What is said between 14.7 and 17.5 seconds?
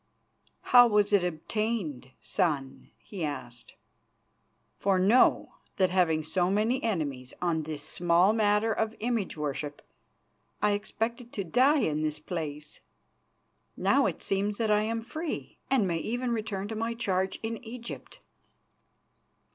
I am free, and may even return to my charge